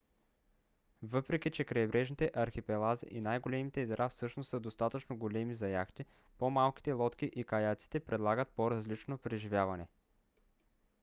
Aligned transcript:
въпреки 1.03 1.51
че 1.51 1.63
крайбрежните 1.63 2.31
архипелази 2.35 3.05
и 3.11 3.21
най-големите 3.21 3.81
езера 3.81 4.09
всъщност 4.09 4.49
са 4.49 4.59
достатъчно 4.59 5.17
големи 5.17 5.53
за 5.53 5.69
яхти 5.69 6.05
по-малките 6.37 6.91
лодки 6.91 7.25
и 7.25 7.43
каяците 7.43 7.99
предлагат 7.99 8.47
по-различно 8.49 9.17
преживяване 9.17 9.87